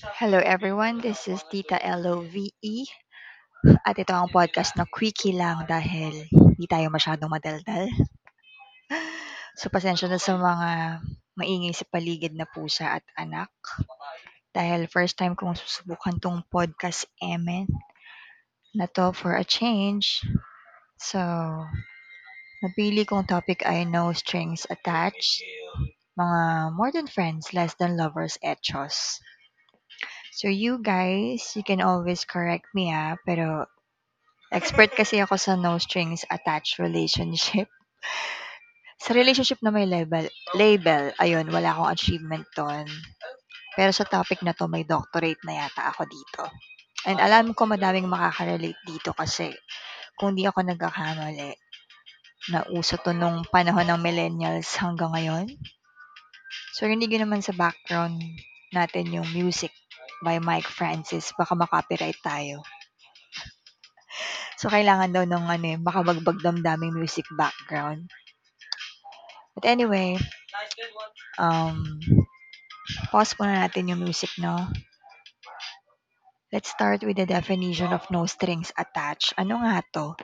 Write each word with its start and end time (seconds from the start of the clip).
Hello 0.00 0.40
everyone, 0.40 1.04
this 1.04 1.28
is 1.28 1.44
Tita 1.52 1.76
LOVE 1.76 2.56
at 3.84 4.00
ito 4.00 4.16
ang 4.16 4.32
podcast 4.32 4.72
na 4.80 4.88
quickie 4.88 5.36
lang 5.36 5.68
dahil 5.68 6.24
hindi 6.32 6.64
tayo 6.64 6.88
masyadong 6.88 7.28
madaldal. 7.28 7.84
So 9.60 9.68
pasensya 9.68 10.08
na 10.08 10.16
sa 10.16 10.40
mga 10.40 10.68
maingay 11.36 11.76
sa 11.76 11.84
paligid 11.84 12.32
na 12.32 12.48
pusa 12.48 12.96
at 12.96 13.04
anak 13.12 13.52
dahil 14.56 14.88
first 14.88 15.20
time 15.20 15.36
kong 15.36 15.52
susubukan 15.52 16.16
tong 16.16 16.48
podcast 16.48 17.04
emen 17.20 17.68
na 18.72 18.88
to 18.88 19.12
for 19.12 19.36
a 19.36 19.44
change. 19.44 20.24
So, 20.96 21.20
napili 22.64 23.04
kong 23.04 23.28
topic 23.28 23.68
ay 23.68 23.84
no 23.84 24.16
strings 24.16 24.64
attached, 24.64 25.44
mga 26.16 26.72
more 26.72 26.88
than 26.88 27.04
friends, 27.04 27.52
less 27.52 27.76
than 27.76 28.00
lovers, 28.00 28.40
etchos. 28.40 29.20
So 30.30 30.46
you 30.46 30.78
guys, 30.78 31.42
you 31.58 31.66
can 31.66 31.82
always 31.82 32.22
correct 32.22 32.70
me 32.74 32.94
ah, 32.94 33.18
pero 33.26 33.66
expert 34.54 34.94
kasi 34.94 35.18
ako 35.18 35.34
sa 35.34 35.58
no 35.58 35.78
strings 35.82 36.22
attached 36.30 36.78
relationship. 36.78 37.66
Sa 39.00 39.16
relationship 39.16 39.64
na 39.64 39.72
may 39.72 39.88
label, 39.88 40.28
label, 40.52 41.08
ayun, 41.16 41.48
wala 41.48 41.72
akong 41.72 41.88
achievement 41.88 42.44
ton. 42.52 42.84
Pero 43.72 43.96
sa 43.96 44.04
topic 44.04 44.44
na 44.44 44.52
to, 44.52 44.68
may 44.68 44.84
doctorate 44.84 45.40
na 45.40 45.56
yata 45.56 45.88
ako 45.88 46.04
dito. 46.04 46.44
And 47.08 47.16
alam 47.16 47.56
ko 47.56 47.64
madaming 47.64 48.04
makaka-relate 48.04 48.76
dito 48.84 49.16
kasi 49.16 49.56
kung 50.20 50.36
di 50.36 50.44
ako 50.44 50.68
nagkakamali, 50.68 51.56
na 52.52 52.64
uso 52.72 53.00
to 53.00 53.12
nung 53.12 53.44
panahon 53.48 53.88
ng 53.88 54.00
millennials 54.00 54.72
hanggang 54.80 55.12
ngayon. 55.12 55.46
So, 56.76 56.88
hindi 56.88 57.08
naman 57.20 57.44
sa 57.44 57.52
background 57.52 58.20
natin 58.72 59.12
yung 59.12 59.28
music 59.32 59.72
by 60.24 60.38
Mike 60.38 60.68
Francis. 60.68 61.32
Baka 61.36 61.56
makopyright 61.56 62.20
tayo. 62.20 62.62
So, 64.60 64.68
kailangan 64.68 65.16
daw 65.16 65.24
ng 65.24 65.44
ano, 65.48 65.66
eh, 65.72 65.78
makabagbag 65.80 66.44
damdaming 66.44 66.92
music 66.92 67.24
background. 67.32 68.12
But 69.56 69.64
anyway, 69.64 70.20
um, 71.40 72.00
pause 73.08 73.32
muna 73.40 73.64
natin 73.64 73.88
yung 73.88 74.04
music, 74.04 74.30
no? 74.36 74.68
Let's 76.52 76.68
start 76.68 77.06
with 77.06 77.16
the 77.16 77.26
definition 77.26 77.94
of 77.94 78.04
no 78.10 78.26
strings 78.26 78.74
attached. 78.74 79.32
Ano 79.38 79.62
nga 79.62 79.80
to? 79.94 80.18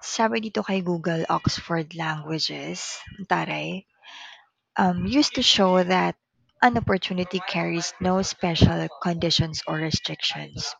Sabi 0.00 0.40
dito 0.40 0.62
kay 0.64 0.80
Google 0.80 1.26
Oxford 1.28 1.92
Languages, 1.98 3.02
taray, 3.26 3.84
um, 4.78 5.04
used 5.04 5.36
to 5.36 5.44
show 5.44 5.82
that 5.82 6.16
an 6.62 6.76
opportunity 6.76 7.40
carries 7.48 7.92
no 8.00 8.22
special 8.22 8.88
conditions 9.02 9.62
or 9.66 9.76
restrictions. 9.80 10.74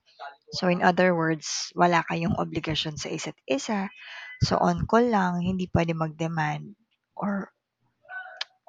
So 0.53 0.69
in 0.69 0.83
other 0.83 1.15
words, 1.15 1.73
wala 1.79 2.05
kayong 2.11 2.37
obligasyon 2.37 2.99
sa 2.99 3.09
isa't 3.09 3.39
isa. 3.47 3.89
So 4.43 4.59
on 4.59 4.85
call 4.87 5.07
lang, 5.09 5.41
hindi 5.41 5.71
pwede 5.71 5.95
mag-demand 5.95 6.75
or 7.15 7.53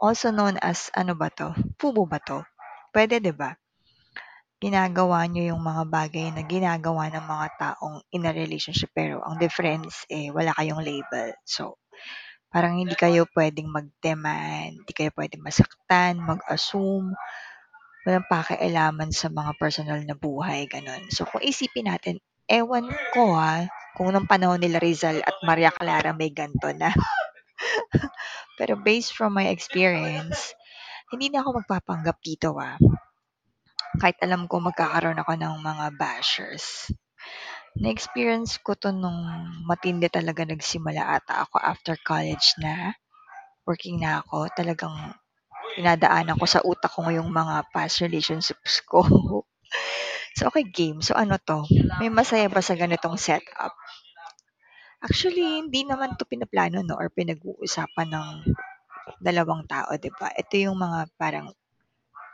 also 0.02 0.32
known 0.32 0.58
as 0.62 0.90
ano 0.98 1.14
ba 1.18 1.30
to? 1.38 1.54
Fubo 1.80 2.06
ba 2.10 2.20
to? 2.24 2.44
Pwede 2.94 3.22
'di 3.22 3.34
ba? 3.36 3.56
Ginagawa 4.62 5.26
nyo 5.26 5.42
yung 5.42 5.64
mga 5.66 5.84
bagay 5.90 6.28
na 6.30 6.46
ginagawa 6.46 7.10
ng 7.10 7.26
mga 7.26 7.48
taong 7.58 7.98
in 8.14 8.30
a 8.30 8.32
relationship 8.34 8.94
pero 8.94 9.18
ang 9.26 9.42
difference 9.42 10.06
eh 10.06 10.30
wala 10.30 10.54
kayong 10.54 10.86
label. 10.86 11.34
So 11.46 11.82
parang 12.52 12.78
hindi 12.78 12.94
kayo 13.00 13.24
pwedeng 13.32 13.72
mag-demand, 13.72 14.84
hindi 14.84 14.94
kayo 14.94 15.10
pwedeng 15.16 15.40
masaktan, 15.40 16.20
mag-assume, 16.20 17.16
walang 18.04 18.28
pakialaman 18.28 19.16
sa 19.16 19.32
mga 19.32 19.56
personal 19.56 20.04
na 20.04 20.14
buhay, 20.20 20.68
ganun. 20.68 21.08
So 21.08 21.24
kung 21.24 21.42
isipin 21.42 21.88
natin, 21.88 22.20
ewan 22.52 22.92
ko 23.16 23.40
ha, 23.40 23.66
kung 23.96 24.12
nung 24.12 24.28
panahon 24.28 24.60
nila 24.60 24.84
Rizal 24.84 25.24
at 25.24 25.40
Maria 25.48 25.72
Clara 25.72 26.12
may 26.12 26.36
ganto 26.36 26.68
na. 26.76 26.92
Pero 28.60 28.76
based 28.76 29.16
from 29.16 29.32
my 29.32 29.48
experience, 29.48 30.52
hindi 31.08 31.32
na 31.32 31.44
ako 31.44 31.64
magpapanggap 31.64 32.18
dito 32.20 32.56
ah. 32.60 32.76
Kahit 34.00 34.20
alam 34.24 34.48
ko 34.48 34.64
magkakaroon 34.64 35.20
ako 35.20 35.36
ng 35.36 35.56
mga 35.60 35.86
bashers. 36.00 36.92
Na-experience 37.82 38.62
ko 38.62 38.78
to 38.78 38.94
nung 38.94 39.26
matindi 39.66 40.06
talaga 40.06 40.46
nagsimula 40.46 41.18
ata 41.18 41.42
ako 41.42 41.58
after 41.58 41.98
college 42.06 42.54
na. 42.62 42.94
Working 43.66 43.98
na 44.06 44.22
ako. 44.22 44.54
Talagang 44.54 44.94
dinadaanan 45.74 46.38
ko 46.38 46.46
sa 46.46 46.62
utak 46.62 46.94
ko 46.94 47.10
yung 47.10 47.34
mga 47.34 47.66
past 47.74 48.06
relationships 48.06 48.86
ko. 48.86 49.02
so, 50.38 50.54
okay, 50.54 50.62
game. 50.62 51.02
So, 51.02 51.18
ano 51.18 51.42
to? 51.42 51.66
May 51.98 52.14
masaya 52.14 52.46
ba 52.54 52.62
sa 52.62 52.78
ganitong 52.78 53.18
setup? 53.18 53.74
Actually, 55.02 55.66
hindi 55.66 55.82
naman 55.82 56.14
to 56.22 56.30
pinaplano, 56.30 56.86
no? 56.86 56.94
Or 57.02 57.10
pinag-uusapan 57.10 58.14
ng 58.14 58.30
dalawang 59.18 59.66
tao, 59.66 59.90
di 59.98 60.14
ba? 60.14 60.30
Ito 60.30 60.54
yung 60.70 60.78
mga 60.78 61.10
parang 61.18 61.50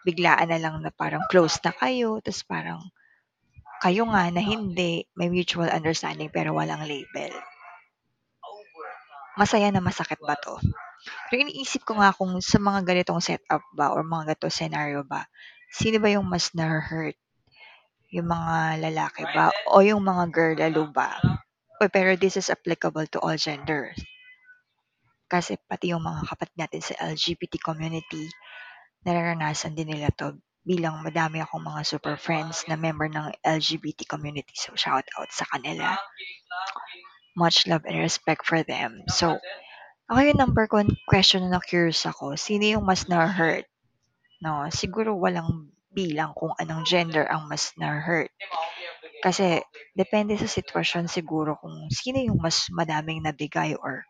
biglaan 0.04 0.52
na 0.52 0.60
lang 0.60 0.76
na 0.84 0.92
parang 0.92 1.24
close 1.32 1.60
na 1.64 1.72
kayo, 1.72 2.20
tapos 2.20 2.44
parang 2.44 2.84
kayo 3.82 4.10
nga 4.10 4.30
na 4.34 4.42
hindi, 4.42 5.06
may 5.14 5.30
mutual 5.30 5.70
understanding 5.70 6.34
pero 6.34 6.54
walang 6.54 6.86
label. 6.86 7.34
Masaya 9.38 9.70
na 9.70 9.82
masakit 9.84 10.18
ba 10.22 10.34
to? 10.34 10.58
Pero 11.30 11.46
iniisip 11.46 11.86
ko 11.86 12.02
nga 12.02 12.10
kung 12.10 12.42
sa 12.42 12.58
mga 12.58 12.82
ganitong 12.82 13.22
setup 13.22 13.62
ba 13.78 13.94
or 13.94 14.02
mga 14.02 14.34
ganitong 14.34 14.58
scenario 14.58 15.02
ba, 15.06 15.30
sino 15.70 16.02
ba 16.02 16.10
yung 16.10 16.26
mas 16.26 16.50
na-hurt? 16.58 17.16
Yung 18.10 18.26
mga 18.26 18.82
lalaki 18.88 19.24
ba 19.30 19.54
o 19.70 19.84
yung 19.86 20.02
mga 20.02 20.24
girl 20.34 20.56
lalo 20.58 20.90
ba? 20.90 21.22
Uy, 21.78 21.88
pero 21.94 22.18
this 22.18 22.40
is 22.40 22.50
applicable 22.50 23.06
to 23.06 23.22
all 23.22 23.38
genders. 23.38 24.02
Kasi 25.30 25.60
pati 25.70 25.94
yung 25.94 26.02
mga 26.02 26.26
kapatid 26.26 26.58
natin 26.58 26.82
sa 26.82 26.96
LGBT 27.14 27.62
community, 27.62 28.26
nararanasan 29.06 29.76
din 29.78 29.94
nila 29.94 30.10
to 30.16 30.40
bilang 30.68 31.00
madami 31.00 31.40
akong 31.40 31.64
mga 31.64 31.82
super 31.88 32.20
friends 32.20 32.68
na 32.68 32.76
member 32.76 33.08
ng 33.08 33.32
LGBT 33.40 34.04
community. 34.04 34.52
So, 34.60 34.76
shout 34.76 35.08
out 35.16 35.32
sa 35.32 35.48
kanila. 35.48 35.96
Much 37.40 37.64
love 37.72 37.88
and 37.88 38.04
respect 38.04 38.44
for 38.44 38.68
them. 38.68 39.08
So, 39.08 39.40
ako 40.12 40.20
yung 40.28 40.40
number 40.44 40.68
one 40.68 40.92
question 41.08 41.48
na 41.48 41.64
curious 41.64 42.04
ako, 42.04 42.36
sino 42.36 42.68
yung 42.68 42.84
mas 42.84 43.08
na-hurt? 43.08 43.64
No, 44.44 44.68
siguro 44.70 45.16
walang 45.16 45.72
bilang 45.90 46.36
kung 46.36 46.52
anong 46.60 46.84
gender 46.84 47.24
ang 47.32 47.48
mas 47.48 47.72
na-hurt. 47.80 48.30
Kasi, 49.24 49.64
depende 49.96 50.36
sa 50.38 50.46
sitwasyon 50.46 51.10
siguro 51.10 51.58
kung 51.58 51.90
sino 51.90 52.20
yung 52.22 52.38
mas 52.44 52.70
madaming 52.70 53.24
nabigay 53.24 53.74
or 53.80 54.06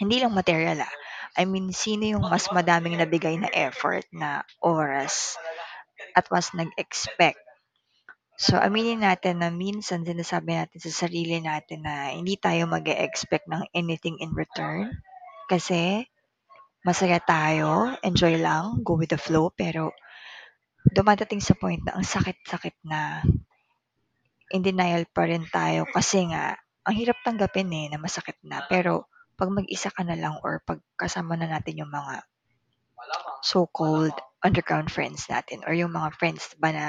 hindi 0.00 0.18
lang 0.18 0.32
material 0.32 0.80
ah. 0.82 0.94
I 1.38 1.46
mean, 1.46 1.70
sino 1.70 2.06
yung 2.18 2.24
mas 2.26 2.50
madaming 2.50 2.98
nabigay 2.98 3.38
na 3.38 3.50
effort, 3.54 4.06
na 4.10 4.42
oras, 4.62 5.36
at 6.16 6.26
mas 6.32 6.50
nag-expect. 6.56 7.38
So, 8.40 8.56
aminin 8.56 9.04
natin 9.04 9.44
na 9.44 9.52
minsan 9.52 10.02
sinasabi 10.02 10.56
natin 10.56 10.80
sa 10.80 11.06
sarili 11.06 11.38
natin 11.44 11.84
na 11.84 12.10
hindi 12.16 12.40
tayo 12.40 12.64
mag 12.66 12.88
expect 12.88 13.46
ng 13.46 13.68
anything 13.76 14.16
in 14.18 14.32
return. 14.32 14.90
Kasi, 15.46 16.08
masaya 16.86 17.20
tayo, 17.20 17.94
enjoy 18.00 18.40
lang, 18.40 18.80
go 18.82 18.96
with 18.96 19.12
the 19.12 19.20
flow, 19.20 19.52
pero 19.52 19.92
dumadating 20.96 21.44
sa 21.44 21.54
point 21.58 21.84
na 21.84 22.00
ang 22.00 22.06
sakit-sakit 22.06 22.76
na 22.88 23.20
in 24.50 24.62
denial 24.66 25.06
pa 25.14 25.28
rin 25.30 25.46
tayo 25.46 25.86
kasi 25.94 26.26
nga, 26.32 26.58
ang 26.82 26.94
hirap 26.96 27.20
tanggapin 27.22 27.70
eh 27.70 27.86
na 27.92 28.00
masakit 28.00 28.40
na. 28.42 28.66
Pero, 28.66 29.06
pag 29.40 29.48
mag-isa 29.48 29.88
ka 29.88 30.04
na 30.04 30.20
lang 30.20 30.36
or 30.44 30.60
pag 30.68 30.84
kasama 31.00 31.32
na 31.40 31.48
natin 31.48 31.80
yung 31.80 31.88
mga 31.88 32.28
so-called 33.40 34.12
underground 34.44 34.92
friends 34.92 35.24
natin 35.32 35.64
or 35.64 35.72
yung 35.72 35.96
mga 35.96 36.12
friends 36.12 36.52
ba 36.60 36.68
na 36.68 36.86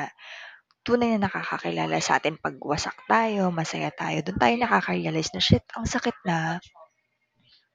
tunay 0.84 1.16
na 1.16 1.32
nakakakilala 1.32 1.96
sa 2.04 2.20
atin 2.20 2.36
pag 2.36 2.60
wasak 2.60 2.98
tayo, 3.08 3.54
masaya 3.56 3.88
tayo, 3.96 4.20
doon 4.26 4.36
tayo 4.36 4.56
nakaka-realize 4.60 5.32
na 5.32 5.40
shit, 5.40 5.64
ang 5.78 5.88
sakit 5.88 6.18
na. 6.28 6.60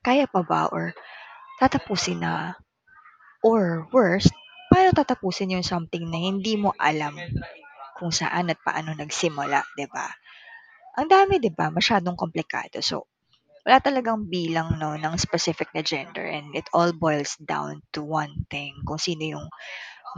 Kaya 0.05 0.29
pa 0.29 0.45
ba 0.45 0.69
or 0.69 0.93
tatapusin 1.56 2.21
na? 2.21 2.59
Or 3.41 3.87
worst, 3.95 4.35
paano 4.69 4.93
tatapusin 4.93 5.55
yung 5.55 5.65
something 5.65 6.05
na 6.05 6.19
hindi 6.19 6.59
mo 6.59 6.75
alam 6.77 7.17
kung 7.97 8.12
saan 8.12 8.53
at 8.53 8.61
paano 8.61 8.93
nagsimula, 8.93 9.65
'di 9.79 9.87
ba? 9.89 10.06
Ang 10.99 11.09
dami, 11.09 11.39
'di 11.39 11.55
ba? 11.55 11.71
Masyadong 11.71 12.19
komplikado. 12.19 12.83
So, 12.83 13.06
wala 13.67 13.79
talagang 13.83 14.21
bilang 14.31 14.69
no 14.81 14.91
ng 14.97 15.17
specific 15.27 15.69
na 15.75 15.83
gender 15.85 16.25
and 16.37 16.55
it 16.61 16.67
all 16.77 16.93
boils 16.95 17.35
down 17.43 17.83
to 17.95 18.01
one 18.07 18.35
thing 18.53 18.73
kung 18.89 19.01
sino 19.07 19.25
yung 19.39 19.47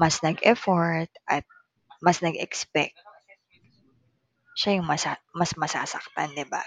mas 0.01 0.17
nag-effort 0.27 1.11
at 1.29 1.45
mas 2.05 2.19
nag-expect 2.25 2.97
siya 4.61 4.73
yung 4.77 4.89
masa 4.93 5.11
mas 5.39 5.51
masasaktan, 5.63 6.29
'di 6.37 6.45
ba? 6.53 6.63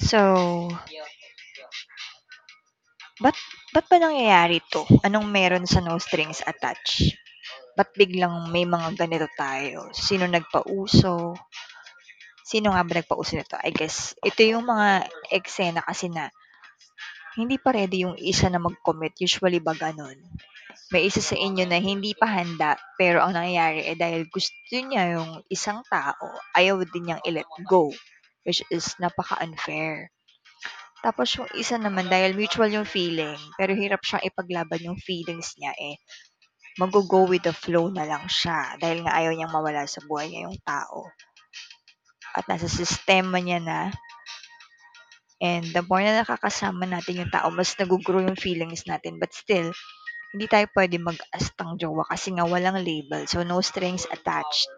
So, 0.00 0.68
but 3.24 3.36
ba't 3.74 3.86
ba 3.90 3.96
nangyayari 4.00 4.58
'to? 4.70 4.82
Anong 5.06 5.26
meron 5.36 5.64
sa 5.72 5.80
no 5.86 5.94
strings 6.06 6.40
attached? 6.50 7.16
Ba't 7.72 7.90
biglang 7.96 8.52
may 8.52 8.68
mga 8.68 9.00
ganito 9.00 9.28
tayo? 9.32 9.88
Sino 9.96 10.28
nagpauso? 10.28 11.32
Sino 12.44 12.76
nga 12.76 12.84
ba 12.84 12.92
nagpauso 13.00 13.32
nito? 13.38 13.56
I 13.64 13.72
guess 13.72 14.12
ito 14.20 14.44
yung 14.44 14.68
mga 14.68 15.08
eksena 15.32 15.80
kasi 15.80 16.12
na 16.12 16.28
hindi 17.32 17.56
pa 17.56 17.72
ready 17.72 18.04
yung 18.04 18.16
isa 18.20 18.52
na 18.52 18.60
mag-commit. 18.60 19.16
Usually 19.16 19.56
ba 19.56 19.72
ganun? 19.72 20.20
May 20.92 21.08
isa 21.08 21.24
sa 21.24 21.32
inyo 21.32 21.64
na 21.64 21.80
hindi 21.80 22.12
pa 22.12 22.28
handa, 22.28 22.76
pero 23.00 23.24
ang 23.24 23.32
nangyayari 23.32 23.88
eh 23.88 23.96
dahil 23.96 24.28
gusto 24.28 24.52
niya 24.76 25.16
yung 25.16 25.40
isang 25.48 25.80
tao, 25.88 26.28
ayaw 26.52 26.84
din 26.84 27.08
niyang 27.08 27.24
i-let 27.24 27.48
go, 27.64 27.88
which 28.44 28.60
is 28.68 28.92
napaka-unfair. 29.00 30.12
Tapos 31.00 31.32
yung 31.40 31.48
isa 31.56 31.80
naman, 31.80 32.12
dahil 32.12 32.36
mutual 32.36 32.68
yung 32.68 32.84
feeling, 32.84 33.40
pero 33.56 33.72
hirap 33.72 34.04
siyang 34.04 34.28
ipaglaban 34.28 34.84
yung 34.84 35.00
feelings 35.00 35.56
niya 35.56 35.72
eh, 35.80 35.96
mag-go 36.80 37.28
with 37.28 37.44
the 37.44 37.52
flow 37.52 37.92
na 37.92 38.08
lang 38.08 38.24
siya 38.28 38.80
dahil 38.80 39.04
nga 39.04 39.12
ayaw 39.18 39.32
niyang 39.36 39.52
mawala 39.52 39.84
sa 39.84 40.00
buhay 40.08 40.32
niya 40.32 40.48
yung 40.48 40.60
tao. 40.64 41.12
At 42.32 42.48
nasa 42.48 42.64
sistema 42.64 43.36
niya 43.36 43.60
na, 43.60 43.80
and 45.42 45.68
the 45.76 45.84
more 45.84 46.00
na 46.00 46.24
nakakasama 46.24 46.88
natin 46.88 47.26
yung 47.26 47.32
tao, 47.34 47.52
mas 47.52 47.76
nag-grow 47.76 48.24
yung 48.24 48.40
feelings 48.40 48.88
natin. 48.88 49.20
But 49.20 49.36
still, 49.36 49.74
hindi 50.32 50.48
tayo 50.48 50.64
pwede 50.72 50.96
mag-astang 50.96 51.76
jowa 51.76 52.08
kasi 52.08 52.32
nga 52.32 52.48
walang 52.48 52.80
label. 52.80 53.28
So, 53.28 53.44
no 53.44 53.60
strings 53.60 54.08
attached. 54.08 54.70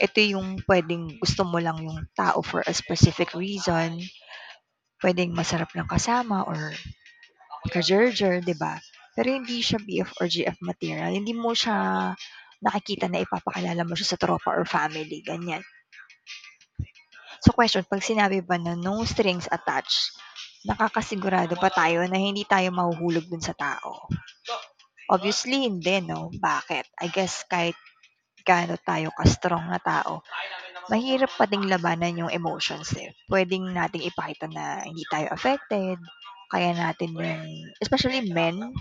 Ito 0.00 0.16
yung 0.24 0.64
pwedeng 0.64 1.20
gusto 1.20 1.44
mo 1.44 1.60
lang 1.60 1.84
yung 1.84 2.08
tao 2.16 2.40
for 2.40 2.64
a 2.64 2.72
specific 2.72 3.36
reason. 3.36 4.00
Pwedeng 4.96 5.36
masarap 5.36 5.68
lang 5.76 5.92
kasama 5.92 6.48
or 6.48 6.72
kajerjer, 7.68 8.40
di 8.40 8.56
ba? 8.56 8.80
Pero 9.14 9.30
hindi 9.30 9.62
siya 9.62 9.78
BF 9.78 10.10
or 10.18 10.26
GF 10.26 10.58
material. 10.60 11.14
Hindi 11.14 11.32
mo 11.32 11.54
siya 11.54 12.10
nakikita 12.58 13.06
na 13.06 13.22
ipapakilala 13.22 13.86
mo 13.86 13.94
siya 13.94 14.14
sa 14.14 14.20
tropa 14.20 14.50
or 14.50 14.66
family. 14.66 15.22
Ganyan. 15.22 15.62
So, 17.44 17.52
question, 17.52 17.84
pag 17.84 18.00
sinabi 18.00 18.40
ba 18.40 18.56
na 18.56 18.72
no 18.72 19.04
strings 19.04 19.44
attached, 19.52 20.16
nakakasigurado 20.64 21.60
ba 21.60 21.68
tayo 21.68 22.00
na 22.08 22.16
hindi 22.16 22.42
tayo 22.48 22.72
mahuhulog 22.72 23.28
dun 23.28 23.44
sa 23.44 23.52
tao? 23.52 24.08
Obviously, 25.12 25.68
hindi, 25.68 26.00
no? 26.00 26.32
Bakit? 26.32 27.04
I 27.04 27.12
guess 27.12 27.44
kahit 27.44 27.76
gaano 28.48 28.80
tayo 28.80 29.12
ka-strong 29.12 29.68
na 29.68 29.76
tao, 29.76 30.24
mahirap 30.88 31.32
pa 31.36 31.44
ding 31.44 31.68
labanan 31.68 32.16
yung 32.16 32.32
emotions 32.32 32.96
eh. 32.96 33.12
Pwedeng 33.28 33.68
nating 33.72 34.08
ipakita 34.08 34.48
na 34.48 34.84
hindi 34.84 35.04
tayo 35.12 35.28
affected, 35.32 36.00
kaya 36.48 36.72
natin 36.72 37.12
yung, 37.12 37.44
especially 37.80 38.24
men, 38.32 38.72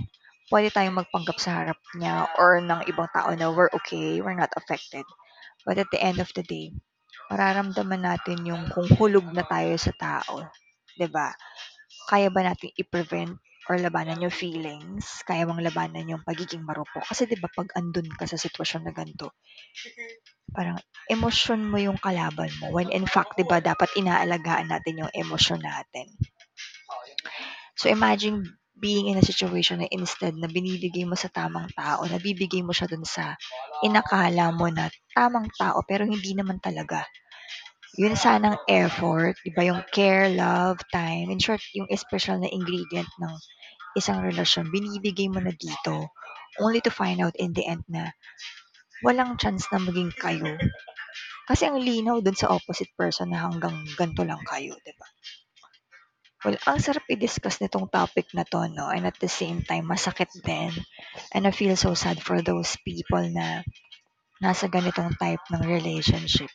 pwede 0.52 0.74
tayong 0.74 1.00
magpanggap 1.04 1.38
sa 1.40 1.52
harap 1.64 1.80
niya 1.96 2.28
or 2.40 2.60
ng 2.60 2.84
ibang 2.90 3.08
tao 3.16 3.32
na 3.36 3.48
we're 3.52 3.72
okay, 3.72 4.20
we're 4.20 4.38
not 4.38 4.52
affected. 4.58 5.06
But 5.64 5.80
at 5.80 5.88
the 5.92 6.02
end 6.04 6.20
of 6.20 6.32
the 6.36 6.44
day, 6.44 6.76
mararamdaman 7.32 8.04
natin 8.04 8.44
yung 8.44 8.68
kung 8.72 8.90
hulog 9.00 9.28
na 9.32 9.48
tayo 9.48 9.76
sa 9.80 9.94
tao. 9.96 10.44
ba? 11.12 11.32
Kaya 12.12 12.28
ba 12.30 12.44
natin 12.44 12.76
i-prevent 12.76 13.40
or 13.72 13.80
labanan 13.80 14.20
yung 14.20 14.34
feelings? 14.34 15.24
Kaya 15.24 15.48
mong 15.48 15.64
labanan 15.64 16.12
yung 16.12 16.24
pagiging 16.28 16.68
marupok? 16.68 17.08
Kasi 17.08 17.24
'di 17.24 17.40
ba 17.40 17.48
pag 17.48 17.72
andun 17.80 18.12
ka 18.12 18.28
sa 18.28 18.36
sitwasyon 18.36 18.84
na 18.88 18.94
ganito, 18.94 19.32
parang 20.52 20.78
emosyon 21.10 21.64
mo 21.64 21.80
yung 21.80 21.98
kalaban 21.98 22.52
mo. 22.60 22.70
When 22.76 22.92
in 22.92 23.08
fact, 23.08 23.40
'di 23.40 23.48
ba, 23.48 23.64
dapat 23.64 23.90
inaalagaan 23.96 24.70
natin 24.70 25.02
yung 25.02 25.12
emosyon 25.16 25.64
natin. 25.64 26.08
So 27.80 27.90
imagine 27.90 28.44
being 28.84 29.08
in 29.08 29.16
a 29.16 29.24
situation 29.24 29.80
na 29.80 29.88
instead 29.96 30.36
na 30.36 30.52
binibigay 30.52 31.08
mo 31.08 31.16
sa 31.16 31.32
tamang 31.32 31.72
tao, 31.72 32.04
nabibigay 32.04 32.60
mo 32.60 32.76
siya 32.76 32.92
dun 32.92 33.08
sa 33.08 33.40
inakala 33.80 34.52
mo 34.52 34.68
na 34.68 34.92
tamang 35.16 35.48
tao 35.56 35.80
pero 35.88 36.04
hindi 36.04 36.36
naman 36.36 36.60
talaga. 36.60 37.08
Yun 37.96 38.20
sanang 38.20 38.60
effort, 38.68 39.40
di 39.46 39.56
ba 39.56 39.64
yung 39.64 39.86
care, 39.96 40.28
love, 40.36 40.82
time, 40.92 41.32
in 41.32 41.40
short, 41.40 41.64
yung 41.72 41.88
special 41.96 42.42
na 42.44 42.52
ingredient 42.52 43.08
ng 43.24 43.34
isang 43.96 44.20
relasyon, 44.20 44.68
binibigay 44.74 45.32
mo 45.32 45.40
na 45.40 45.54
dito 45.56 46.12
only 46.60 46.84
to 46.84 46.92
find 46.92 47.24
out 47.24 47.34
in 47.40 47.56
the 47.56 47.64
end 47.64 47.86
na 47.88 48.12
walang 49.06 49.40
chance 49.40 49.70
na 49.72 49.80
maging 49.80 50.12
kayo. 50.20 50.58
Kasi 51.48 51.68
ang 51.70 51.78
linaw 51.80 52.20
dun 52.24 52.38
sa 52.38 52.52
opposite 52.56 52.92
person 52.98 53.32
na 53.32 53.46
hanggang 53.46 53.86
ganto 54.00 54.24
lang 54.26 54.42
kayo, 54.48 54.76
di 54.82 54.94
ba? 54.98 55.03
Well, 56.44 56.60
ang 56.68 56.84
sarap 56.84 57.08
i-discuss 57.08 57.64
nitong 57.64 57.88
topic 57.88 58.28
na 58.36 58.44
to, 58.44 58.68
no? 58.68 58.92
And 58.92 59.08
at 59.08 59.16
the 59.16 59.32
same 59.32 59.64
time, 59.64 59.88
masakit 59.88 60.28
din. 60.44 60.76
And 61.32 61.48
I 61.48 61.56
feel 61.56 61.80
so 61.80 61.96
sad 61.96 62.20
for 62.20 62.44
those 62.44 62.76
people 62.84 63.24
na 63.32 63.64
nasa 64.44 64.68
ganitong 64.68 65.16
type 65.16 65.40
ng 65.56 65.64
relationship. 65.64 66.52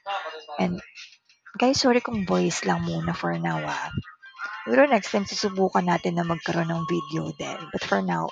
And 0.61 0.76
guys, 1.56 1.81
sorry 1.81 2.05
kung 2.05 2.29
voice 2.29 2.69
lang 2.69 2.85
muna 2.85 3.17
for 3.17 3.32
now, 3.40 3.64
ah. 3.64 3.88
Pero 4.69 4.85
next 4.85 5.08
time, 5.08 5.25
susubukan 5.25 5.88
natin 5.88 6.20
na 6.20 6.29
magkaroon 6.29 6.69
ng 6.69 6.85
video 6.85 7.32
din. 7.32 7.56
But 7.73 7.81
for 7.81 8.05
now, 8.05 8.29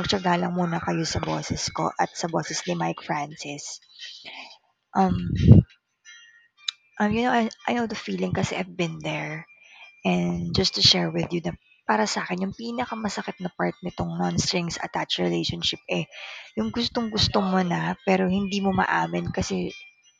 magtsaga 0.00 0.40
lang 0.40 0.56
muna 0.56 0.80
kayo 0.80 1.04
sa 1.04 1.20
boses 1.20 1.68
ko 1.68 1.92
at 2.00 2.08
sa 2.16 2.32
boses 2.32 2.64
ni 2.64 2.72
Mike 2.72 3.04
Francis. 3.04 3.84
Um, 4.96 5.28
um 6.96 7.10
you 7.12 7.28
know, 7.28 7.36
I, 7.36 7.52
I 7.68 7.76
know 7.76 7.84
the 7.84 7.98
feeling 7.98 8.32
kasi 8.32 8.56
I've 8.56 8.72
been 8.72 9.04
there. 9.04 9.44
And 10.04 10.52
just 10.52 10.76
to 10.76 10.82
share 10.84 11.08
with 11.08 11.32
you 11.32 11.40
na 11.40 11.56
para 11.84 12.08
sa 12.08 12.24
akin, 12.24 12.48
yung 12.48 12.54
pinakamasakit 12.56 13.40
na 13.40 13.52
part 13.52 13.76
nitong 13.84 14.16
non-strings 14.16 14.80
attached 14.80 15.20
relationship 15.20 15.80
eh, 15.88 16.08
yung 16.56 16.72
gustong-gusto 16.72 17.44
mo 17.44 17.60
na 17.60 17.92
pero 18.08 18.24
hindi 18.28 18.60
mo 18.64 18.72
maamin 18.72 19.28
kasi 19.32 19.68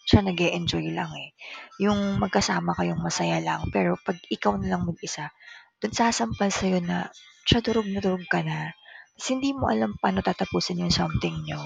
siya 0.05 0.21
nag 0.21 0.37
enjoy 0.37 0.93
lang 0.93 1.09
eh. 1.17 1.33
Yung 1.81 2.21
magkasama 2.21 2.77
kayong 2.77 3.01
masaya 3.01 3.41
lang 3.41 3.73
pero 3.73 3.97
pag 3.97 4.21
ikaw 4.29 4.61
na 4.61 4.77
lang 4.77 4.85
mag-isa, 4.85 5.33
dun 5.81 5.93
sasampal 5.93 6.53
sa'yo 6.53 6.85
na 6.85 7.09
siya 7.49 7.65
durog 7.65 7.89
na 7.89 8.01
durog 8.05 8.25
ka 8.29 8.45
na. 8.45 8.73
Tapos 9.17 9.29
hindi 9.33 9.57
mo 9.57 9.73
alam 9.73 9.97
paano 9.97 10.21
tatapusin 10.21 10.85
yung 10.85 10.93
something 10.93 11.45
nyo. 11.49 11.61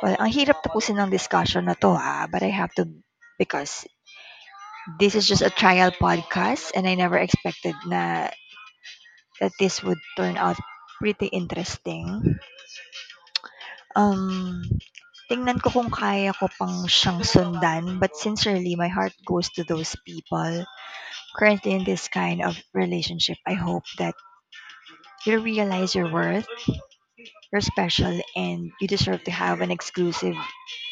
Well, 0.00 0.16
ang 0.16 0.30
hirap 0.30 0.62
tapusin 0.62 0.96
ng 0.96 1.10
discussion 1.10 1.66
na 1.66 1.76
to 1.76 1.92
ha, 1.92 2.30
but 2.30 2.40
I 2.40 2.54
have 2.54 2.70
to 2.78 2.86
because 3.36 3.84
this 4.98 5.14
is 5.14 5.26
just 5.28 5.42
a 5.42 5.50
trial 5.50 5.90
podcast 5.90 6.72
and 6.74 6.86
I 6.86 6.94
never 6.94 7.18
expected 7.18 7.74
na 7.86 8.28
that 9.40 9.50
this 9.58 9.82
would 9.82 9.98
turn 10.16 10.36
out 10.36 10.56
pretty 11.00 11.26
interesting. 11.26 12.38
Um, 13.96 14.62
tingnan 15.28 15.58
ko 15.64 15.68
kung 15.76 15.90
kaya 16.00 16.32
ko 16.40 16.46
pang 16.58 16.76
siyang 16.88 17.20
sundan, 17.32 17.84
but 18.02 18.16
sincerely, 18.16 18.74
my 18.76 18.88
heart 18.96 19.12
goes 19.30 19.48
to 19.56 19.62
those 19.64 19.92
people 20.08 20.64
currently 21.38 21.72
in 21.78 21.84
this 21.84 22.08
kind 22.08 22.40
of 22.42 22.54
relationship. 22.74 23.38
I 23.46 23.54
hope 23.54 23.84
that 23.98 24.14
you 25.26 25.38
realize 25.40 25.94
your 25.94 26.10
worth, 26.12 26.46
you're 27.52 27.60
special, 27.60 28.20
and 28.36 28.72
you 28.80 28.88
deserve 28.88 29.22
to 29.24 29.30
have 29.30 29.60
an 29.60 29.70
exclusive 29.70 30.34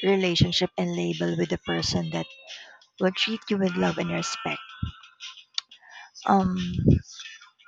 relationship 0.02 0.70
and 0.78 0.94
label 0.96 1.36
with 1.36 1.48
the 1.50 1.58
person 1.58 2.10
that 2.10 2.26
will 3.00 3.12
treat 3.12 3.40
you 3.48 3.58
with 3.58 3.76
love 3.76 3.98
and 3.98 4.10
respect. 4.10 4.60
Um, 6.26 6.58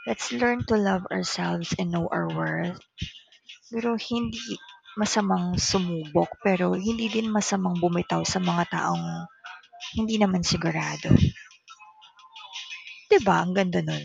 let's 0.07 0.33
learn 0.33 0.65
to 0.67 0.77
love 0.77 1.07
ourselves 1.11 1.75
and 1.79 1.91
know 1.93 2.09
our 2.11 2.29
worth. 2.29 2.81
Pero 3.69 3.95
hindi 4.01 4.59
masamang 4.99 5.61
sumubok, 5.61 6.43
pero 6.43 6.75
hindi 6.75 7.07
din 7.07 7.31
masamang 7.31 7.79
bumitaw 7.79 8.27
sa 8.27 8.43
mga 8.43 8.67
taong 8.73 9.29
hindi 9.95 10.19
naman 10.19 10.43
sigurado. 10.43 11.15
'Di 13.09 13.19
ba? 13.25 13.41
Ang 13.41 13.55
ganda 13.57 13.81
nun. 13.81 14.05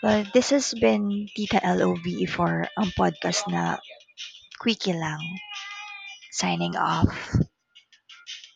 Well, 0.00 0.24
this 0.32 0.54
has 0.56 0.72
been 0.72 1.28
Tita 1.36 1.60
LOVE 1.60 2.24
for 2.24 2.64
ang 2.72 2.88
podcast 2.96 3.44
na 3.52 3.76
Quickie 4.56 4.96
lang. 4.96 5.20
Signing 6.32 6.76
off. 6.78 7.12